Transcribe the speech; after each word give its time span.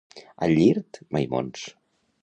A 0.45 0.47
Llirt, 0.53 1.01
maimons. 1.17 1.65